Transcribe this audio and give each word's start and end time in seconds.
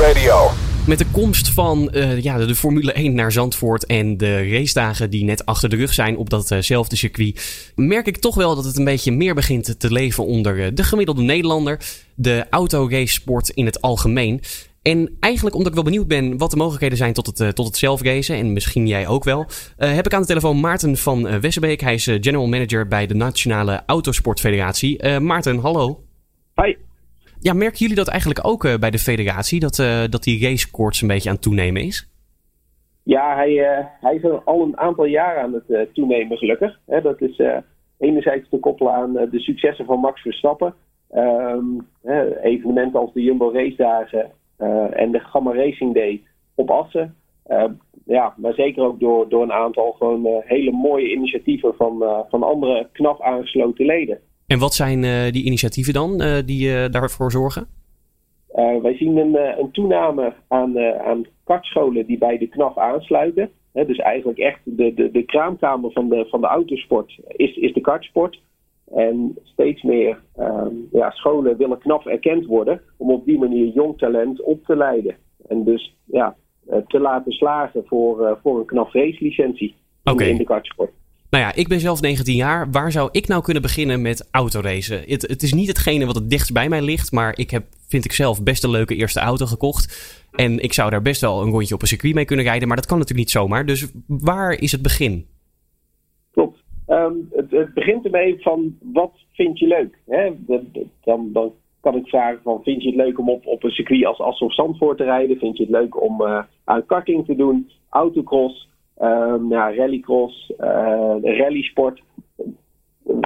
Radio. 0.00 0.50
Met 0.86 0.98
de 0.98 1.06
komst 1.12 1.48
van 1.48 1.90
uh, 1.92 2.22
ja, 2.22 2.38
de 2.38 2.54
Formule 2.54 2.92
1 2.92 3.14
naar 3.14 3.32
Zandvoort 3.32 3.86
en 3.86 4.16
de 4.16 4.48
racedagen 4.48 5.10
die 5.10 5.24
net 5.24 5.46
achter 5.46 5.68
de 5.68 5.76
rug 5.76 5.94
zijn 5.94 6.16
op 6.16 6.30
datzelfde 6.30 6.96
circuit, 6.96 7.72
merk 7.74 8.06
ik 8.06 8.16
toch 8.16 8.34
wel 8.34 8.54
dat 8.54 8.64
het 8.64 8.78
een 8.78 8.84
beetje 8.84 9.12
meer 9.12 9.34
begint 9.34 9.80
te 9.80 9.92
leven 9.92 10.24
onder 10.24 10.56
uh, 10.58 10.66
de 10.74 10.84
gemiddelde 10.84 11.22
Nederlander, 11.22 11.80
de 12.14 12.46
autoracesport 12.50 13.48
in 13.48 13.66
het 13.66 13.80
algemeen. 13.80 14.40
En 14.82 15.16
eigenlijk 15.20 15.54
omdat 15.54 15.70
ik 15.70 15.78
wel 15.78 15.90
benieuwd 15.90 16.08
ben 16.08 16.38
wat 16.38 16.50
de 16.50 16.56
mogelijkheden 16.56 16.98
zijn 16.98 17.12
tot 17.12 17.26
het, 17.26 17.40
uh, 17.40 17.48
tot 17.48 17.66
het 17.66 17.76
zelfracen, 17.76 18.36
en 18.36 18.52
misschien 18.52 18.86
jij 18.86 19.06
ook 19.06 19.24
wel, 19.24 19.46
heb 19.76 20.06
ik 20.06 20.14
aan 20.14 20.20
de 20.20 20.26
telefoon 20.26 20.60
Maarten 20.60 20.96
van 20.96 21.40
Wessebeek. 21.40 21.80
Hij 21.80 21.94
is 21.94 22.04
general 22.04 22.46
manager 22.46 22.88
bij 22.88 23.06
de 23.06 23.14
Nationale 23.14 23.82
Autosportfederatie. 23.86 25.18
Maarten, 25.18 25.58
hallo. 25.58 26.04
Hi. 26.54 26.85
Ja, 27.40 27.52
merken 27.52 27.78
jullie 27.78 27.96
dat 27.96 28.08
eigenlijk 28.08 28.46
ook 28.46 28.64
uh, 28.64 28.74
bij 28.76 28.90
de 28.90 28.98
federatie? 28.98 29.60
Dat, 29.60 29.78
uh, 29.78 30.04
dat 30.10 30.22
die 30.22 30.42
racekoorts 30.42 31.02
een 31.02 31.08
beetje 31.08 31.28
aan 31.28 31.34
het 31.34 31.44
toenemen 31.44 31.82
is? 31.82 32.10
Ja, 33.02 33.34
hij, 33.34 33.52
uh, 33.52 33.86
hij 34.00 34.14
is 34.14 34.22
al 34.44 34.62
een 34.62 34.78
aantal 34.78 35.04
jaren 35.04 35.42
aan 35.42 35.62
het 35.66 35.94
toenemen, 35.94 36.36
gelukkig. 36.36 36.78
Dat 36.86 37.20
is 37.20 37.42
enerzijds 37.98 38.48
te 38.48 38.58
koppelen 38.58 38.92
aan 38.92 39.12
de 39.12 39.40
successen 39.40 39.84
van 39.84 40.00
Max 40.00 40.20
Verstappen. 40.20 40.74
Um, 41.14 41.86
evenementen 42.42 43.00
als 43.00 43.12
de 43.12 43.22
Jumbo 43.22 43.50
Race 43.52 43.76
Dagen 43.76 44.30
en 44.92 45.12
de 45.12 45.20
Gamma 45.20 45.52
Racing 45.52 45.94
Day 45.94 46.22
op 46.54 46.70
Assen. 46.70 47.14
ja, 48.04 48.34
maar 48.36 48.54
zeker 48.54 48.82
ook 48.82 49.00
door, 49.00 49.28
door 49.28 49.42
een 49.42 49.52
aantal 49.52 49.92
gewoon 49.92 50.42
hele 50.44 50.70
mooie 50.70 51.10
initiatieven 51.10 51.74
van, 51.74 52.24
van 52.28 52.42
andere 52.42 52.88
knap 52.92 53.22
aangesloten 53.22 53.86
leden. 53.86 54.20
En 54.46 54.58
wat 54.58 54.74
zijn 54.74 55.02
uh, 55.02 55.30
die 55.30 55.44
initiatieven 55.44 55.92
dan 55.92 56.22
uh, 56.22 56.36
die 56.44 56.68
uh, 56.68 56.88
daarvoor 56.90 57.30
zorgen? 57.30 57.66
wij 58.82 58.96
zien 58.96 59.16
een, 59.16 59.58
een 59.58 59.70
toename 59.70 60.32
aan, 60.48 60.78
aan 60.78 61.26
kartscholen 61.44 62.06
die 62.06 62.18
bij 62.18 62.38
de 62.38 62.46
KNAF 62.46 62.78
aansluiten. 62.78 63.50
He, 63.72 63.86
dus 63.86 63.98
eigenlijk 63.98 64.38
echt 64.38 64.60
de, 64.64 64.94
de, 64.94 65.10
de 65.10 65.22
kraamkamer 65.22 65.92
van 65.92 66.08
de, 66.08 66.26
van 66.28 66.40
de 66.40 66.46
autosport 66.46 67.18
is, 67.28 67.56
is 67.56 67.72
de 67.72 67.80
kartsport. 67.80 68.40
En 68.94 69.38
steeds 69.42 69.82
meer 69.82 70.20
ehm, 70.36 70.74
ja, 70.92 71.10
scholen 71.10 71.56
willen 71.56 71.78
knap 71.78 72.06
erkend 72.06 72.46
worden 72.46 72.80
om 72.96 73.10
op 73.10 73.24
die 73.24 73.38
manier 73.38 73.72
jong 73.72 73.98
talent 73.98 74.42
op 74.42 74.64
te 74.64 74.76
leiden. 74.76 75.16
En 75.48 75.64
dus 75.64 75.96
ja, 76.04 76.36
te 76.86 77.00
laten 77.00 77.32
slagen 77.32 77.84
voor, 77.86 78.38
voor 78.42 78.58
een 78.58 78.66
knap 78.66 78.92
racelicentie 78.92 79.74
okay. 80.04 80.28
in 80.28 80.36
de 80.36 80.44
kartsport. 80.44 80.90
Nou 81.30 81.44
ja, 81.44 81.54
ik 81.54 81.68
ben 81.68 81.80
zelf 81.80 82.00
19 82.00 82.34
jaar. 82.34 82.70
Waar 82.70 82.92
zou 82.92 83.08
ik 83.12 83.28
nou 83.28 83.42
kunnen 83.42 83.62
beginnen 83.62 84.02
met 84.02 84.28
autoracen? 84.30 85.02
Het, 85.06 85.22
het 85.22 85.42
is 85.42 85.52
niet 85.52 85.68
hetgene 85.68 86.06
wat 86.06 86.14
het 86.14 86.30
dichtst 86.30 86.52
bij 86.52 86.68
mij 86.68 86.82
ligt, 86.82 87.12
maar 87.12 87.38
ik 87.38 87.50
heb, 87.50 87.64
vind 87.88 88.04
ik 88.04 88.12
zelf, 88.12 88.42
best 88.42 88.64
een 88.64 88.70
leuke 88.70 88.94
eerste 88.94 89.20
auto 89.20 89.46
gekocht. 89.46 89.84
En 90.32 90.58
ik 90.58 90.72
zou 90.72 90.90
daar 90.90 91.02
best 91.02 91.20
wel 91.20 91.42
een 91.42 91.50
rondje 91.50 91.74
op 91.74 91.82
een 91.82 91.88
circuit 91.88 92.14
mee 92.14 92.24
kunnen 92.24 92.44
rijden, 92.44 92.68
maar 92.68 92.76
dat 92.76 92.86
kan 92.86 92.98
natuurlijk 92.98 93.26
niet 93.26 93.36
zomaar. 93.36 93.66
Dus 93.66 93.92
waar 94.06 94.52
is 94.52 94.72
het 94.72 94.82
begin? 94.82 95.26
Klopt. 96.32 96.58
Um, 96.88 97.28
het, 97.32 97.50
het, 97.50 97.74
begint 97.74 98.04
ermee 98.04 98.42
van 98.42 98.78
wat 98.92 99.12
vind 99.32 99.58
je 99.58 99.66
leuk? 99.66 99.98
Hè? 100.06 100.30
Dan, 101.04 101.32
dan 101.32 101.52
kan 101.80 101.96
ik 101.96 102.06
vragen 102.06 102.40
van 102.42 102.62
vind 102.62 102.82
je 102.82 102.88
het 102.88 102.96
leuk 102.96 103.18
om 103.18 103.30
op, 103.30 103.46
op 103.46 103.64
een 103.64 103.70
circuit 103.70 104.04
als 104.04 104.20
Assen 104.20 104.46
of 104.46 104.54
Zandvoort 104.54 104.98
te 104.98 105.04
rijden? 105.04 105.38
Vind 105.38 105.56
je 105.56 105.62
het 105.62 105.72
leuk 105.72 106.02
om 106.02 106.22
uh, 106.22 106.42
aan 106.64 106.86
karting 106.86 107.26
te 107.26 107.36
doen? 107.36 107.70
Autocross? 107.88 108.68
Um, 109.02 109.50
ja, 109.50 109.74
rallycross, 109.74 110.52
uh, 110.60 111.16
rallysport. 111.22 112.02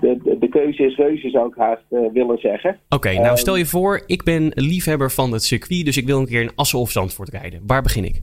De, 0.00 0.18
de, 0.22 0.36
de, 0.38 0.48
keuze 0.48 0.84
is 0.84 0.96
reuze, 0.96 1.30
zou 1.30 1.48
ik 1.48 1.54
haast 1.54 1.84
uh, 1.90 2.12
willen 2.12 2.38
zeggen. 2.38 2.70
Oké, 2.70 2.94
okay, 2.94 3.14
nou 3.14 3.28
um, 3.28 3.36
stel 3.36 3.56
je 3.56 3.66
voor, 3.66 4.02
ik 4.06 4.22
ben 4.22 4.52
liefhebber 4.54 5.10
van 5.10 5.32
het 5.32 5.42
circuit, 5.42 5.84
dus 5.84 5.96
ik 5.96 6.06
wil 6.06 6.18
een 6.18 6.26
keer 6.26 6.42
in 6.42 6.54
Assen 6.54 6.78
of 6.78 6.90
Zandvoort 6.90 7.28
rijden. 7.28 7.62
Waar 7.66 7.82
begin 7.82 8.04
ik? 8.04 8.22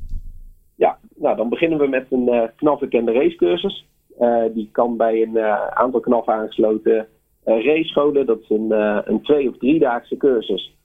Ja, 0.75 0.98
nou 1.16 1.36
dan 1.36 1.50
beginnen 1.50 1.80
we 1.80 1.88
met 1.88 2.06
een 2.09 2.28
uh, 2.28 2.44
knap 2.56 2.81
erkende 2.81 3.11
racecursus. 3.11 3.86
Uh, 4.20 4.44
die 4.53 4.70
kan 4.72 4.98
bij 4.98 5.21
een 5.21 5.38
aantal 5.73 5.99
knap 5.99 6.30
aangesloten 6.30 7.08
racescholen. 7.44 8.26
Dat 8.26 8.39
is 8.42 8.49
een, 8.49 8.71
een 9.05 9.21
twee- 9.21 9.49
of 9.49 9.58
driedaagse 9.58 10.17
cursus. 10.17 10.76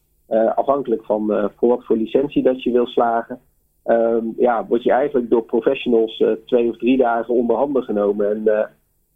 afhankelijk 0.54 1.04
van 1.04 1.50
voor 1.56 1.68
wat 1.68 1.84
voor 1.84 1.96
licentie 1.96 2.42
dat 2.42 2.62
je 2.62 2.70
wil 2.70 2.86
slagen. 2.86 3.40
Um, 3.88 4.34
ja, 4.36 4.66
word 4.66 4.82
je 4.82 4.92
eigenlijk 4.92 5.30
door 5.30 5.42
professionals 5.42 6.20
uh, 6.20 6.30
twee 6.46 6.68
of 6.68 6.76
drie 6.76 6.96
dagen 6.96 7.34
onder 7.34 7.56
handen 7.56 7.82
genomen. 7.82 8.30
En 8.30 8.42
uh, 8.44 8.64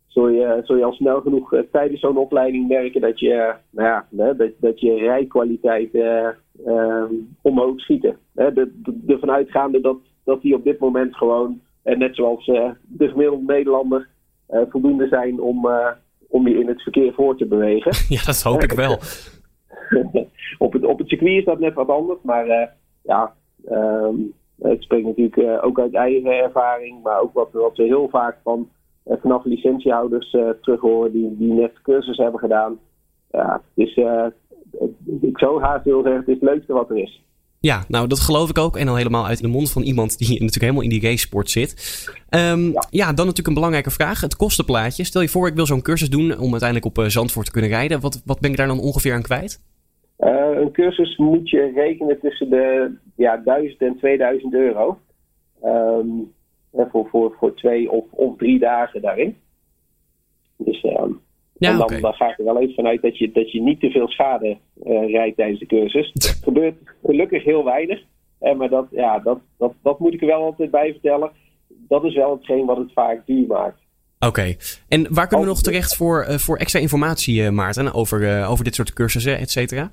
zul, 0.07 0.29
je, 0.29 0.61
zul 0.65 0.77
je 0.77 0.85
al 0.85 0.93
snel 0.93 1.21
genoeg 1.21 1.53
uh, 1.53 1.61
tijdens 1.73 2.01
zo'n 2.01 2.17
opleiding 2.17 2.69
merken 2.69 3.01
dat 3.01 3.19
je, 3.21 3.55
nou 3.71 3.89
ja, 3.89 4.07
dat, 4.35 4.51
dat 4.59 4.81
je 4.81 4.95
rijkwaliteit 4.95 5.91
omhoog 7.43 7.81
schieten. 7.81 8.17
Ervan 9.07 9.31
uitgaande 9.31 9.81
dat, 9.81 9.97
dat 10.25 10.43
die 10.43 10.55
op 10.55 10.65
dit 10.65 10.79
moment 10.79 11.17
gewoon, 11.17 11.61
net 11.83 12.15
zoals 12.15 12.47
de 12.47 13.09
gemiddelde 13.09 13.53
Nederlander, 13.53 14.09
voldoende 14.49 15.09
zijn 15.09 15.41
om, 15.41 15.69
om 16.29 16.49
je 16.49 16.59
in 16.59 16.69
het 16.69 16.83
verkeer 16.83 17.13
voor 17.13 17.37
te 17.37 17.47
bewegen. 17.47 17.93
Ja, 18.17 18.25
dat 18.25 18.43
hoop 18.43 18.63
ik 18.63 18.73
wel. 18.73 18.99
op, 20.67 20.73
het, 20.73 20.85
op 20.85 20.99
het 20.99 21.09
circuit 21.09 21.39
is 21.39 21.45
dat 21.45 21.59
net 21.59 21.75
wat 21.75 21.89
anders, 21.89 22.19
maar 22.23 22.75
ja. 23.03 23.35
Um, 23.71 24.33
ik 24.63 24.83
spreek 24.83 25.05
natuurlijk 25.05 25.37
uh, 25.37 25.65
ook 25.65 25.81
uit 25.81 25.95
eigen 25.95 26.31
ervaring, 26.31 27.03
maar 27.03 27.21
ook 27.21 27.33
wat, 27.33 27.49
wat 27.53 27.77
we 27.77 27.83
heel 27.83 28.09
vaak 28.09 28.37
van 28.43 28.69
uh, 29.07 29.17
vanaf 29.21 29.45
licentiehouders 29.45 30.31
terug 30.61 30.81
horen 30.81 31.13
die, 31.13 31.37
die 31.37 31.53
net 31.53 31.73
cursus 31.83 32.17
hebben 32.17 32.41
gedaan. 32.41 32.79
Ja, 33.31 33.63
het 33.75 33.87
is, 33.87 33.97
ik 35.21 35.39
zou 35.39 35.63
haast 35.63 35.85
wil 35.85 36.03
zeggen, 36.03 36.21
het 36.21 36.29
is 36.29 36.35
het 36.35 36.51
leukste 36.51 36.73
wat 36.73 36.91
er 36.91 36.97
is. 36.97 37.23
Ja, 37.61 37.85
nou 37.89 38.07
dat 38.07 38.21
geloof 38.21 38.51
ik 38.51 38.59
ook. 38.59 38.77
En 38.77 38.89
al 38.89 38.97
helemaal 38.97 39.27
uit 39.27 39.43
de 39.43 39.49
mond 39.49 39.73
van 39.73 39.83
iemand 39.83 40.19
die 40.19 40.29
natuurlijk 40.29 40.61
helemaal 40.61 40.83
in 40.83 40.89
die 40.89 41.01
racesport 41.01 41.51
zit. 41.51 41.71
Um, 42.31 42.73
ja. 42.73 42.87
ja. 42.91 43.07
dan 43.07 43.15
natuurlijk 43.15 43.47
een 43.47 43.55
belangrijke 43.55 43.91
vraag. 43.91 44.21
Het 44.21 44.37
kostenplaatje. 44.37 45.05
Stel 45.05 45.21
je 45.21 45.29
voor, 45.29 45.49
ik 45.49 45.55
wil 45.55 45.67
zo'n 45.67 45.83
cursus 45.83 46.11
doen 46.11 46.39
om 46.39 46.51
uiteindelijk 46.51 46.97
op 46.97 47.05
Zandvoort 47.11 47.47
te 47.47 47.53
kunnen 47.53 47.71
rijden. 47.71 48.01
Wat, 48.01 48.23
wat 48.25 48.41
ben 48.41 48.51
ik 48.51 48.57
daar 48.57 48.67
dan 48.67 48.81
ongeveer 48.81 49.15
aan 49.15 49.23
kwijt? 49.23 49.61
Uh, 50.19 50.61
een 50.61 50.73
cursus 50.73 51.17
moet 51.17 51.51
je 51.51 51.73
rekenen 51.75 52.21
tussen 52.21 52.51
de 52.51 52.95
ja, 53.21 53.37
1000 53.37 53.81
en 53.81 53.97
2000 53.97 54.55
euro. 54.55 54.99
Um, 55.65 56.33
voor, 56.73 57.09
voor, 57.11 57.35
voor 57.39 57.55
twee 57.55 57.91
of, 57.91 58.05
of 58.11 58.37
drie 58.37 58.59
dagen 58.59 59.03
daarin. 59.03 59.37
Dus 60.57 60.85
um, 60.85 61.21
ja, 61.59 61.71
en 61.71 61.77
dan, 61.77 61.83
okay. 61.83 62.01
dan 62.01 62.13
ga 62.13 62.31
ik 62.31 62.39
er 62.39 62.45
wel 62.45 62.61
even 62.61 62.75
vanuit 62.75 63.03
dat 63.03 63.19
je, 63.19 63.33
dat 63.33 63.53
je 63.53 63.63
niet 63.63 63.81
te 63.81 63.91
veel 63.91 64.09
schade 64.09 64.59
uh, 64.85 65.11
rijdt 65.11 65.37
tijdens 65.37 65.61
de 65.61 65.67
cursus. 65.67 66.11
Het 66.13 66.41
gebeurt 66.43 66.77
gelukkig 67.05 67.45
heel 67.45 67.65
weinig. 67.65 68.03
Uh, 68.41 68.55
maar 68.57 68.69
dat, 68.69 68.87
ja, 68.91 69.19
dat, 69.19 69.39
dat, 69.59 69.75
dat 69.83 69.99
moet 69.99 70.15
ik 70.15 70.21
er 70.21 70.27
wel 70.27 70.45
altijd 70.45 70.71
bij 70.71 70.93
vertellen. 70.93 71.31
Dat 71.69 72.05
is 72.05 72.15
wel 72.15 72.37
hetgeen 72.37 72.67
wat 72.67 72.77
het 72.77 72.93
vaak 72.93 73.27
duur 73.27 73.47
maakt. 73.47 73.79
Oké, 74.19 74.29
okay. 74.29 74.57
en 74.89 75.15
waar 75.15 75.27
kunnen 75.27 75.47
we 75.47 75.53
nog 75.53 75.63
terecht 75.63 75.97
voor, 75.97 76.27
uh, 76.29 76.35
voor 76.35 76.57
extra 76.57 76.81
informatie, 76.81 77.51
Maarten, 77.51 77.95
over, 77.95 78.47
over 78.47 78.65
dit 78.65 78.75
soort 78.75 78.93
cursussen, 78.93 79.39
et 79.39 79.51
cetera? 79.51 79.93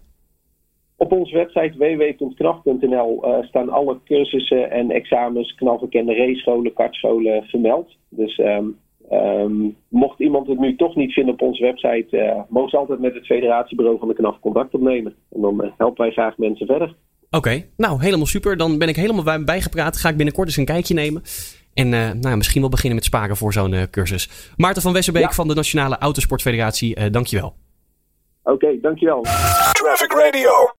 Op 0.98 1.12
onze 1.12 1.36
website 1.36 1.78
www.knaf.nl 1.78 3.26
uh, 3.26 3.48
staan 3.48 3.70
alle 3.70 4.00
cursussen 4.06 4.72
en 4.72 4.92
examens, 4.92 5.56
knafbekende 5.56 6.16
racescholen, 6.16 6.74
kartscholen 6.74 7.44
vermeld. 7.44 7.98
Dus 8.10 8.38
um, 8.38 8.78
um, 9.12 9.76
mocht 9.88 10.20
iemand 10.20 10.48
het 10.48 10.60
nu 10.60 10.76
toch 10.76 10.96
niet 10.96 11.14
vinden 11.14 11.34
op 11.34 11.42
onze 11.42 11.64
website, 11.64 12.18
uh, 12.18 12.42
mogen 12.50 12.70
ze 12.70 12.78
altijd 12.78 13.00
met 13.00 13.14
het 13.14 13.26
federatiebureau 13.26 14.00
van 14.00 14.08
de 14.08 14.14
KNAF 14.14 14.40
contact 14.40 14.74
opnemen. 14.74 15.16
En 15.32 15.42
dan 15.42 15.66
uh, 15.66 15.72
helpen 15.78 16.04
wij 16.06 16.12
graag 16.12 16.38
mensen 16.38 16.66
verder. 16.66 16.88
Oké, 16.88 17.38
okay. 17.38 17.70
nou 17.78 18.02
helemaal 18.02 18.26
super. 18.26 18.58
Dan 18.58 18.78
ben 18.78 18.88
ik 18.88 18.96
helemaal 18.96 19.44
bijgepraat. 19.44 19.98
Ga 19.98 20.10
ik 20.10 20.18
binnenkort 20.18 20.48
eens 20.48 20.58
een 20.58 20.66
kijkje 20.66 20.94
nemen. 20.94 21.22
En 21.74 21.88
uh, 21.94 22.12
nou, 22.12 22.38
misschien 22.38 22.62
wel 22.62 22.70
beginnen 22.70 22.96
met 22.96 23.06
sparen 23.06 23.38
voor 23.38 23.54
zo'n 23.54 23.74
uh, 23.74 23.82
cursus. 23.92 24.54
Maarten 24.56 24.82
van 24.82 24.94
Wesserbeek 24.94 25.24
ja. 25.24 25.32
van 25.32 25.48
de 25.48 25.54
Nationale 25.54 25.98
Autosportfederatie, 25.98 27.00
uh, 27.00 27.06
dankjewel. 27.12 27.54
Oké, 28.44 28.52
okay, 28.52 28.80
dankjewel. 28.82 29.22
Traffic 29.72 30.12
Radio. 30.12 30.76